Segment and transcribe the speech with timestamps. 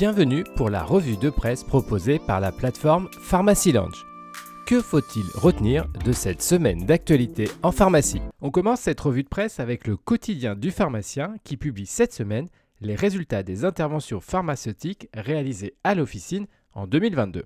[0.00, 4.06] Bienvenue pour la revue de presse proposée par la plateforme Pharmacy Lounge.
[4.66, 8.22] Que faut-il retenir de cette semaine d'actualité en pharmacie?
[8.40, 12.48] On commence cette revue de presse avec le quotidien du pharmacien qui publie cette semaine
[12.80, 17.44] les résultats des interventions pharmaceutiques réalisées à l'officine en 2022.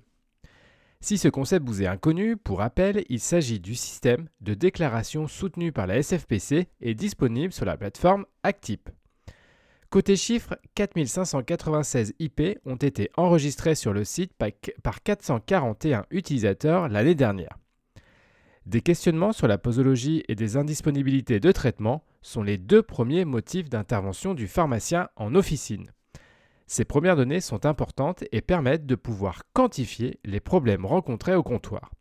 [1.01, 5.73] Si ce concept vous est inconnu, pour rappel, il s'agit du système de déclaration soutenu
[5.73, 8.89] par la SFPC et disponible sur la plateforme Actip.
[9.89, 14.33] Côté chiffres, 4596 IP ont été enregistrés sur le site
[14.83, 17.57] par 441 utilisateurs l'année dernière.
[18.65, 23.69] Des questionnements sur la posologie et des indisponibilités de traitement sont les deux premiers motifs
[23.69, 25.91] d'intervention du pharmacien en officine.
[26.65, 31.91] Ces premières données sont importantes et permettent de pouvoir quantifier les problèmes rencontrés au comptoir.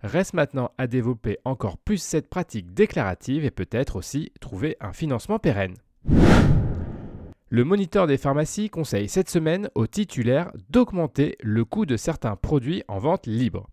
[0.00, 5.40] Reste maintenant à développer encore plus cette pratique déclarative et peut-être aussi trouver un financement
[5.40, 5.74] pérenne.
[7.50, 12.82] Le moniteur des pharmacies conseille cette semaine aux titulaires d'augmenter le coût de certains produits
[12.88, 13.70] en vente libre.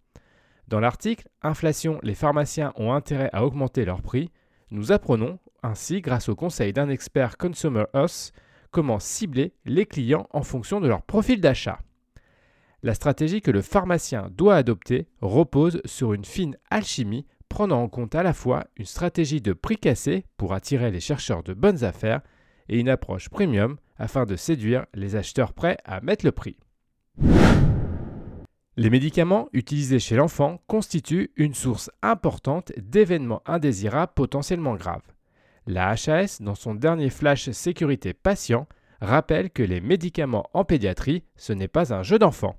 [0.69, 4.31] Dans l'article Inflation, les pharmaciens ont intérêt à augmenter leur prix,
[4.71, 8.31] nous apprenons ainsi, grâce au conseil d'un expert Consumer Us,
[8.71, 11.79] comment cibler les clients en fonction de leur profil d'achat.
[12.81, 18.15] La stratégie que le pharmacien doit adopter repose sur une fine alchimie prenant en compte
[18.15, 22.21] à la fois une stratégie de prix cassé pour attirer les chercheurs de bonnes affaires
[22.69, 26.57] et une approche premium afin de séduire les acheteurs prêts à mettre le prix.
[28.77, 35.13] Les médicaments utilisés chez l'enfant constituent une source importante d'événements indésirables potentiellement graves.
[35.65, 38.67] La HAS, dans son dernier flash sécurité patient,
[38.99, 42.57] rappelle que les médicaments en pédiatrie, ce n'est pas un jeu d'enfant.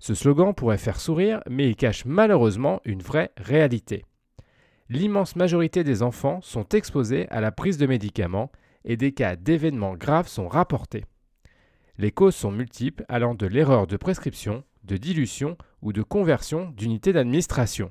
[0.00, 4.04] Ce slogan pourrait faire sourire, mais il cache malheureusement une vraie réalité.
[4.88, 8.50] L'immense majorité des enfants sont exposés à la prise de médicaments
[8.84, 11.04] et des cas d'événements graves sont rapportés.
[11.98, 17.12] Les causes sont multiples allant de l'erreur de prescription, de dilution ou de conversion d'unités
[17.12, 17.90] d'administration.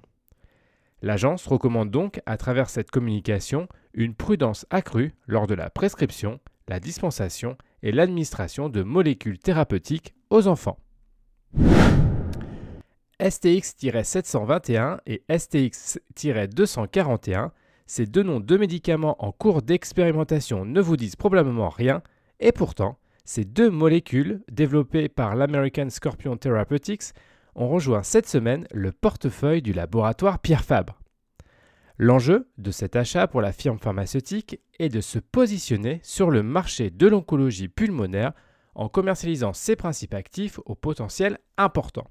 [1.02, 6.80] L'agence recommande donc, à travers cette communication, une prudence accrue lors de la prescription, la
[6.80, 10.80] dispensation et l'administration de molécules thérapeutiques aux enfants.
[13.20, 17.52] STX-721 et STX-241,
[17.90, 22.04] ces deux noms de médicaments en cours d'expérimentation ne vous disent probablement rien,
[22.40, 27.16] et pourtant, ces deux molécules, développées par l'American Scorpion Therapeutics,
[27.56, 31.02] ont rejoint cette semaine le portefeuille du laboratoire Pierre Fabre.
[31.98, 36.92] L'enjeu de cet achat pour la firme pharmaceutique est de se positionner sur le marché
[36.92, 38.34] de l'oncologie pulmonaire
[38.76, 42.06] en commercialisant ses principes actifs au potentiel important.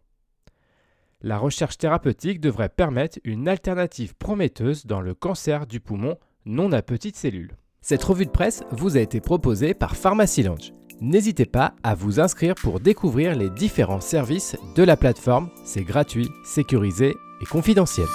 [1.21, 6.81] La recherche thérapeutique devrait permettre une alternative prometteuse dans le cancer du poumon non à
[6.81, 7.57] petites cellules.
[7.81, 10.73] Cette revue de presse vous a été proposée par Pharmacy Lounge.
[11.01, 15.49] N'hésitez pas à vous inscrire pour découvrir les différents services de la plateforme.
[15.65, 18.07] C'est gratuit, sécurisé et confidentiel.